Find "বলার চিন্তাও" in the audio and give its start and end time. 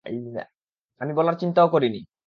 1.13-1.67